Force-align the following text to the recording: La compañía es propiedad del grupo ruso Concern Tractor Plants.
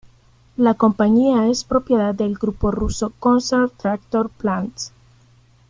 La 0.57 0.73
compañía 0.73 1.45
es 1.45 1.63
propiedad 1.63 2.15
del 2.15 2.33
grupo 2.35 2.71
ruso 2.71 3.13
Concern 3.19 3.69
Tractor 3.77 4.31
Plants. 4.31 4.91